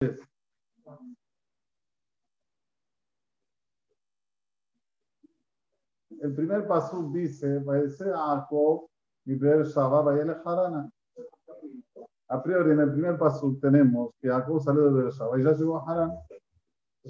[0.00, 0.14] El
[6.34, 7.88] primer paso dice, vaya
[10.44, 10.90] Harana.
[12.28, 15.78] A priori, en el primer paso tenemos que Jacob salió de Beersheba y ya llegó
[15.78, 16.12] a Harán.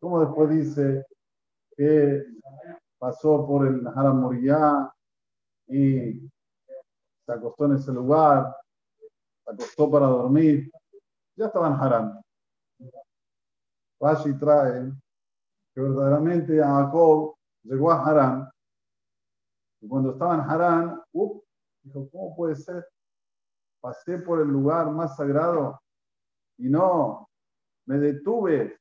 [0.00, 1.04] Como después dice
[1.76, 2.26] que
[2.98, 4.92] pasó por el Haram Moriah
[5.66, 6.20] y
[7.26, 8.54] se acostó en ese lugar,
[9.44, 10.70] se acostó para dormir,
[11.34, 12.27] ya estaba en Harán.
[14.00, 14.92] Rashi trae
[15.74, 18.50] que verdaderamente Jacob llegó a Harán
[19.80, 21.02] y cuando estaba en Harán,
[21.82, 22.86] dijo, ¿cómo puede ser?
[23.80, 25.80] Pasé por el lugar más sagrado
[26.58, 27.28] y no
[27.86, 28.78] me detuve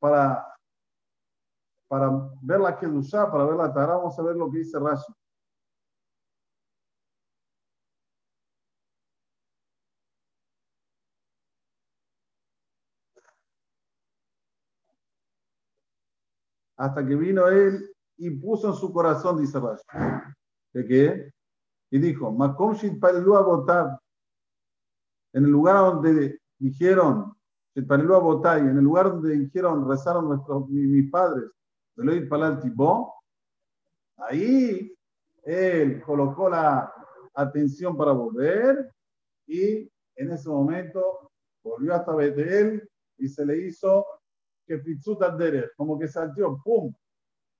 [0.00, 0.46] para,
[1.88, 2.10] para
[2.42, 3.96] ver la Kedusha, para ver la Tara.
[3.96, 5.12] Vamos a ver lo que dice Rashi.
[16.82, 19.84] Hasta que vino él y puso en su corazón, dice Rashi,
[20.72, 21.32] ¿de qué?
[21.92, 24.00] Y dijo, Makom a votar
[25.32, 27.36] en el lugar donde dijeron,
[27.76, 31.50] a votar en el lugar donde dijeron, rezaron nuestros, mis, padres,
[31.94, 33.14] de Palal Tibó,
[34.16, 34.92] ahí
[35.44, 36.92] él colocó la
[37.34, 38.92] atención para volver
[39.46, 41.30] y en ese momento
[41.62, 44.04] volvió hasta Betel y se le hizo
[44.66, 45.36] que Pitzuta
[45.76, 46.92] como que saltó, ¡pum!,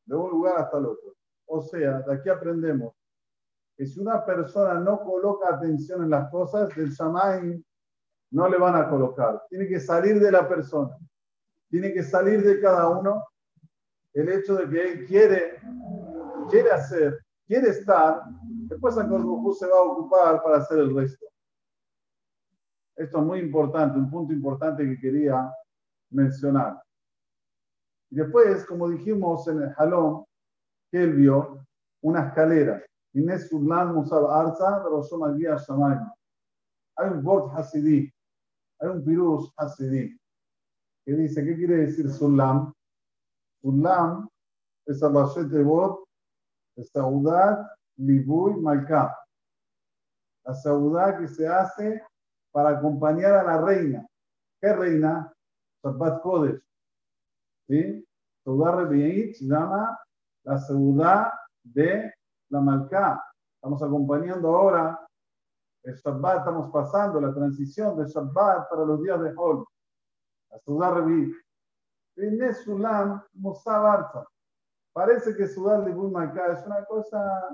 [0.05, 1.15] de un lugar hasta el otro.
[1.47, 2.95] O sea, de aquí aprendemos
[3.77, 7.65] que si una persona no coloca atención en las cosas, del Shamay
[8.31, 9.43] no le van a colocar.
[9.49, 10.97] Tiene que salir de la persona.
[11.69, 13.25] Tiene que salir de cada uno
[14.13, 15.59] el hecho de que él quiere,
[16.51, 18.23] quiere hacer, quiere estar,
[18.69, 21.27] después a se va a ocupar para hacer el resto.
[22.95, 25.51] Esto es muy importante, un punto importante que quería
[26.11, 26.83] mencionar.
[28.13, 30.27] Y después, como dijimos en el jalón,
[30.91, 31.67] que él vio
[32.03, 32.85] una escalera.
[36.95, 38.13] Hay un Bort Hasidí,
[38.79, 40.21] hay un Pirus Hasidí,
[41.07, 42.71] que dice, ¿qué quiere decir Sulam?
[43.63, 44.29] Sulam
[44.85, 46.05] es el de Bot,
[46.93, 47.67] Saudat,
[47.97, 49.17] Libuy, Malká.
[50.45, 52.03] La Saudá que se hace
[52.51, 54.07] para acompañar a la reina.
[54.61, 55.33] ¿Qué reina?
[55.83, 56.72] Shabbat Kodesh.
[57.69, 58.07] ¿Sí?
[58.45, 59.99] Saudá se llama
[60.45, 62.13] la Saudá de
[62.49, 63.23] la Malká.
[63.55, 64.99] Estamos acompañando ahora
[65.85, 69.65] el Shabbat, estamos pasando la transición de Shabbat para los días de Hol.
[70.51, 71.35] La Saudá Rebe'it.
[72.65, 74.27] Sulam Musabarza.
[74.93, 77.49] Parece que Sudar de Malká es una cosa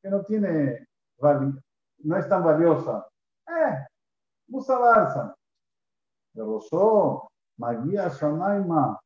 [0.00, 0.86] que no tiene
[1.98, 3.06] no es tan valiosa.
[3.46, 3.86] Eh,
[4.48, 5.34] Musabarza.
[6.34, 9.00] De Rosó, Magia Shamaima,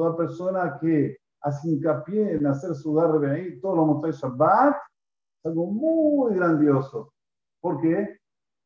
[0.00, 5.66] toda persona que hace hincapié en hacer sudar ahí todos los Motzai Shabbat, es algo
[5.66, 7.12] muy grandioso.
[7.60, 8.18] ¿Por qué?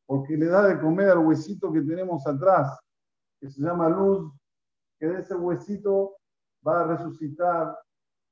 [0.06, 2.78] Porque le da de comer al huesito que tenemos atrás,
[3.40, 4.32] que se llama luz,
[5.00, 6.14] que de ese huesito
[6.64, 7.80] va a resucitar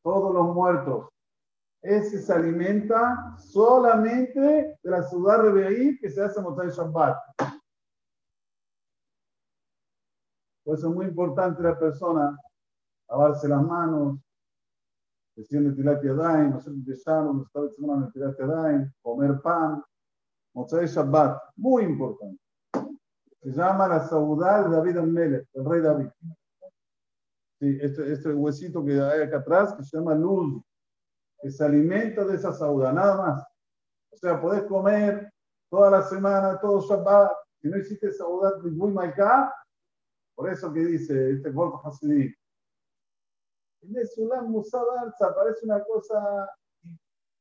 [0.04, 1.08] todos los muertos.
[1.82, 7.18] Ese se alimenta solamente de la sudar ahí que se hace Motzai Shabbat.
[10.64, 12.38] Por eso es muy importante la persona
[13.08, 14.18] lavarse las manos,
[15.36, 19.82] decir Netilat Yadayim, hacer Yeshanon, estar en Netilat Yadayim, comer pan,
[20.54, 22.38] Motzai Shabbat, muy importante.
[23.42, 26.08] Se llama la Saudá de David Amelech, el rey David.
[27.58, 30.62] Sí, este, este huesito que hay acá atrás, que se llama luz,
[31.40, 33.44] que se alimenta de esa saudá, nada más.
[34.10, 35.32] O sea, podés comer
[35.70, 39.52] toda la semana, todo Shabbat, si no hiciste saudá de muy Maika,
[40.34, 42.34] por eso que dice este Golfo Hasidí,
[44.14, 46.48] Sulam Musabarza parece una cosa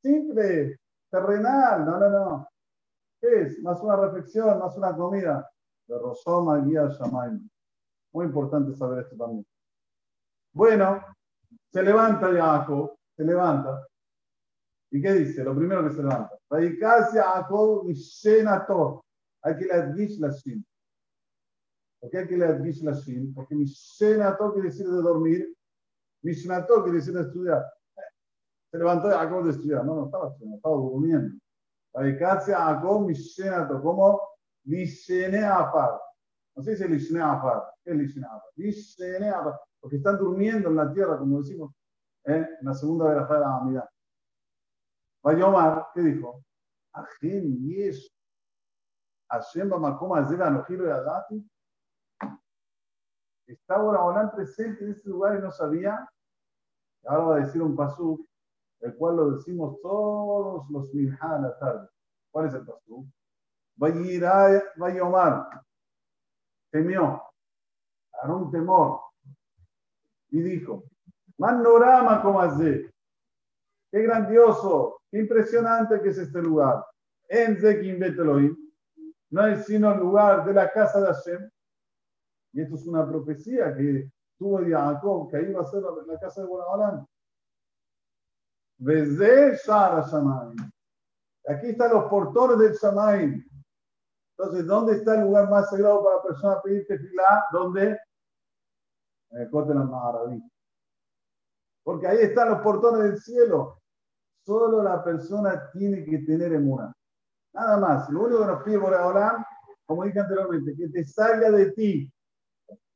[0.02, 0.80] simple,
[1.10, 1.86] terrenal.
[1.86, 2.48] No, no, no.
[3.20, 3.60] ¿Qué es?
[3.62, 5.48] Más una reflexión, más una comida.
[5.88, 7.48] De Rosoma Guía Shamaim.
[8.14, 9.46] Muy importante saber esto también.
[10.54, 11.04] Bueno,
[11.72, 13.88] se levanta Jacob, se levanta.
[14.92, 15.44] ¿Y qué dice?
[15.44, 16.38] Lo primero que se levanta.
[17.14, 19.06] Jacob Mishenato.
[19.44, 20.66] Hay que leer la Shin.
[22.00, 23.34] ¿Por qué hay que leer la Shin?
[23.34, 25.56] Porque Mishenato quiere decir de dormir
[26.24, 27.66] Mishnato quiere decir estudiar.
[28.72, 29.84] Se levantó y acabó de estudiar.
[29.86, 31.40] No, no estaba estudiando, estaba durmiendo.
[31.94, 34.22] Dedicarse a Jacob Mishnato, como
[34.64, 36.00] Lishene Afar.
[36.56, 37.64] No sé si es Lishene Afar.
[37.84, 38.50] ¿Qué es Lishene Afar?
[38.56, 39.60] Lishene Afar.
[39.80, 41.74] Porque están durmiendo en la tierra, como decimos
[42.26, 42.48] ¿eh?
[42.60, 43.90] en la segunda verajá de la Amidad.
[45.24, 46.44] Vayomar, ¿qué dijo?
[46.94, 48.10] Ajen Yesh.
[49.30, 51.44] Hashem Bamakom Azela Anojiro Yadati.
[53.54, 56.08] Estaba Boraholam presente en ese lugar y no sabía.
[57.06, 58.28] Ahora va a decir un pasú,
[58.80, 61.88] el cual lo decimos todos los minjá a la tarde.
[62.32, 63.08] ¿Cuál es el pasú?
[65.02, 65.64] Omar
[66.72, 67.22] temió,
[68.24, 69.02] un temor
[70.30, 70.84] y dijo,
[71.38, 72.92] Manorama como hace,
[73.92, 76.86] qué grandioso, qué impresionante que es este lugar.
[77.28, 78.56] En Zekim Betelohim,
[79.32, 81.50] no es sino el lugar de la casa de Hashem.
[82.54, 86.42] Y esto es una profecía que tuvo Jacob, que ahí va a ser la, casa
[86.42, 87.06] de Boraholam.
[88.78, 90.72] Desde Shara Shamayim.
[91.48, 93.44] Aquí están los portores del Shamayim.
[94.38, 97.46] Entonces, ¿dónde está el lugar más sagrado para la persona pedir tefilá?
[97.52, 98.00] ¿Dónde?
[99.30, 100.50] En el Cote la Maravilla.
[101.84, 103.82] Porque ahí están los portones del cielo.
[104.44, 106.92] Solo la persona tiene que tener emuna.
[107.54, 108.10] Nada más.
[108.10, 109.46] Lo único que nos pide por ahora,
[109.86, 112.12] como dije anteriormente, que te salga de ti.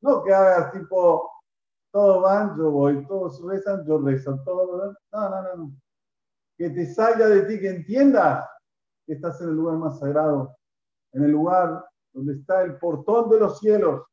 [0.00, 1.30] No que hagas tipo,
[1.90, 5.72] todos van, yo voy, todos rezan, yo rezo, todo, no, no, no, no.
[6.56, 8.48] Que te salga de ti, que entiendas
[9.06, 10.56] que estás en el lugar más sagrado,
[11.12, 14.04] en el lugar donde está el portón de los cielos.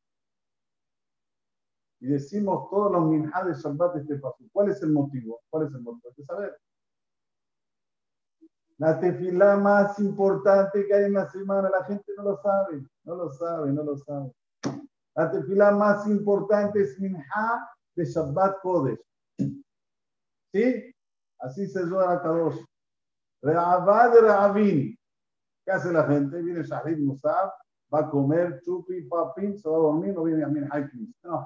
[1.99, 4.43] Y decimos todos los minhad de de este paso.
[4.51, 5.41] ¿Cuál es el motivo?
[5.49, 6.09] ¿Cuál es el motivo?
[6.09, 6.57] Hay que saber.
[8.77, 13.15] La tefilá más importante que hay en la semana, la gente no lo sabe, no
[13.15, 14.33] lo sabe, no lo sabe.
[15.15, 18.99] La tefilá más importante es Minha de Shabbat Kodesh.
[20.51, 20.93] ¿Sí?
[21.39, 22.57] Así se llama a Kadosh.
[23.41, 24.97] Re'avad Re'avin.
[25.65, 26.41] ¿Qué hace la gente?
[26.41, 27.51] Viene Shahid Musab,
[27.93, 31.13] va a comer chupi, papín, se va a dormir, no viene a Min Haikim.
[31.23, 31.45] No,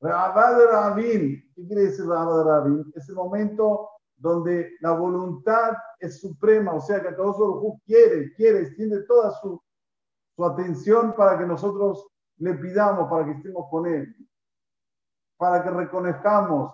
[0.00, 1.52] Re'avad Re'avin.
[1.54, 2.92] ¿Qué quiere decir Re'avad Re'avin?
[2.94, 9.02] Es el momento donde la voluntad es suprema, o sea que Akadosh quiere, quiere, extiende
[9.02, 9.62] toda su,
[10.36, 12.06] su atención para que nosotros
[12.38, 14.14] le pidamos, para que estemos con él,
[15.38, 16.72] para que reconozcamos,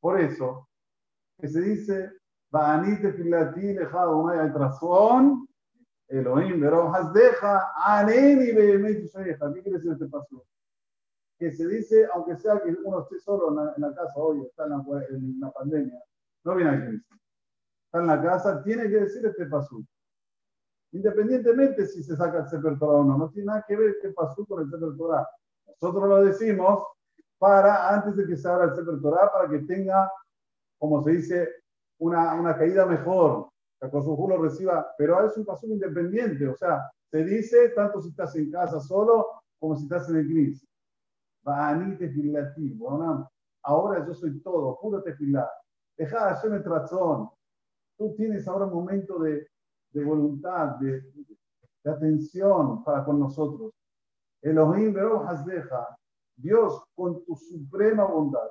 [0.00, 0.68] por eso,
[1.38, 2.12] que se dice,
[6.08, 10.44] Elohim, pero deja, aneni ¿Qué quiere decir este paso?
[11.38, 15.40] que se dice, aunque sea que uno esté solo en la, casa hoy, está en
[15.40, 16.00] la, pandemia,
[16.44, 17.14] no viene a Cristo.
[17.94, 19.86] Está en la casa, tiene que decir este pasú.
[20.90, 24.12] Independientemente si se saca el Sefer Torah o no, no tiene nada que ver este
[24.12, 25.28] pasú con el Sefer Torah.
[25.80, 26.88] Nosotros lo decimos
[27.38, 30.10] para, antes de que se abra el Sefer Torah, para que tenga,
[30.76, 31.48] como se dice,
[32.00, 33.50] una, una caída mejor,
[33.80, 38.08] que Kosujú lo reciba, pero es un pasú independiente, o sea, se dice tanto si
[38.08, 40.66] estás en casa solo como si estás en el Cristo.
[43.62, 45.48] Ahora yo soy todo, puro tefilá.
[45.96, 47.30] Deja de hacerme razón.
[47.96, 49.48] Tú tienes ahora un momento de,
[49.90, 53.72] de voluntad, de, de, atención para con nosotros.
[54.42, 55.96] Elohim deja,
[56.36, 58.48] Dios con tu suprema bondad.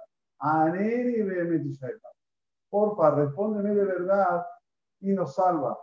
[2.69, 4.45] Porfa, respóndeme de verdad
[4.99, 5.79] y nos salva.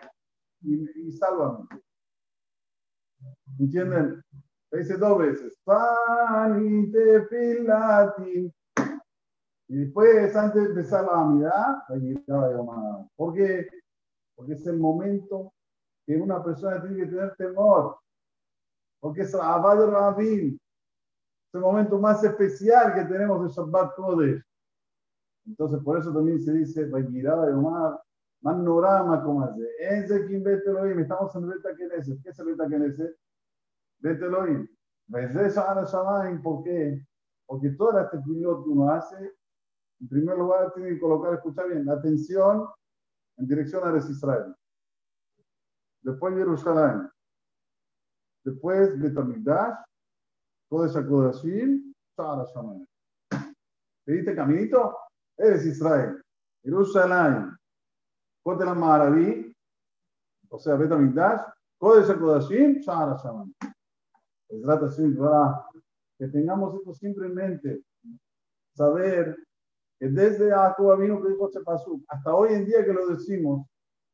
[0.62, 1.66] Y, y sálvame.
[3.58, 4.22] ¿Entienden?
[4.78, 5.60] dice dos veces.
[8.24, 8.52] Y
[9.78, 11.82] después, antes de empezar la amidad,
[13.17, 13.69] ¿Por qué?
[14.34, 15.52] Porque es el momento
[16.06, 17.99] que una persona tiene que tener temor.
[19.00, 20.54] Porque es Abad Rabin.
[20.54, 24.42] Es el momento más especial que tenemos de Shabbat Kodesh.
[25.47, 28.00] Entonces, por eso también se dice, Vaygirá de Omar,
[28.42, 29.62] Manorama, como hace.
[29.78, 32.23] Ese quien vete lo Estamos en Beta Keneset.
[32.23, 33.16] ¿Qué es el Beta Keneset?
[34.00, 34.68] Vete Elohim.
[36.42, 37.04] ¿Por qué?
[37.47, 39.33] Porque todas las tefilot que uno hace,
[40.00, 42.66] en primer lugar, tiene que colocar, escucha bien, la atención
[43.37, 44.54] en dirección a Israel.
[46.02, 47.09] Después Jerusalén.
[48.45, 49.75] Después Betamigdash.
[50.69, 51.92] Kodesh HaKodashim.
[52.16, 52.87] Shara Shamayim.
[54.04, 54.97] ¿Pediste caminito?
[55.37, 56.23] Eres Israel.
[56.62, 57.57] Jerusalén.
[58.42, 59.54] Kotel Maraví.
[60.49, 61.42] O sea, Betamigdash.
[61.78, 62.80] Kodesh HaKodashim.
[62.80, 63.54] Shara Shamayim
[66.19, 67.85] que tengamos esto siempre en mente.
[68.75, 69.37] Saber
[70.00, 73.66] que desde Jacob vino que dijo pasó hasta hoy en día que lo decimos,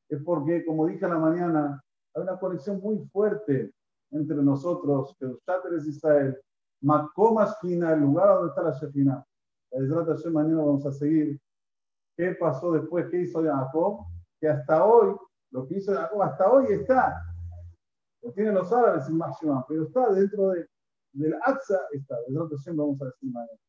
[0.09, 3.73] es porque, como dije en la mañana, hay una conexión muy fuerte
[4.11, 6.39] entre nosotros, que los Israel,
[6.83, 9.25] Macomas Fina, el lugar donde está la Shefina.
[9.71, 11.41] Desde mañana vamos a seguir.
[12.17, 14.07] Qué pasó después, qué hizo Jacob,
[14.41, 15.15] que hasta hoy,
[15.53, 17.23] lo que hizo Jacob hasta hoy está
[18.27, 20.67] lo tienen los árabes en máxima, pero está dentro de,
[21.13, 23.66] del AXA, está, de vamos a decir mañana.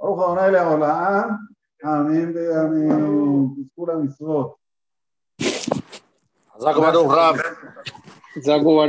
[0.00, 1.28] ברוך ה' לעולם,
[1.84, 4.54] אמן ויאמין, תזכו למצוות.
[6.58, 7.36] זגו ברוך רב.
[8.38, 8.82] זגו ברוך